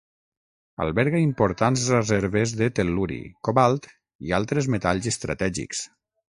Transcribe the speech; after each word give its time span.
Alberga 0.85 1.21
importants 1.25 1.83
reserves 1.93 2.55
de 2.63 2.71
tel·luri, 2.81 3.21
cobalt 3.51 3.89
i 4.31 4.37
altres 4.41 4.73
metalls 4.79 5.15
estratègics. 5.17 5.89